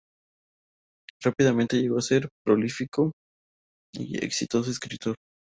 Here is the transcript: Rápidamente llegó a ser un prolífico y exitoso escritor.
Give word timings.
Rápidamente 1.23 1.77
llegó 1.79 1.99
a 1.99 2.01
ser 2.01 2.23
un 2.23 2.31
prolífico 2.43 3.11
y 3.95 4.17
exitoso 4.17 4.71
escritor. 4.71 5.15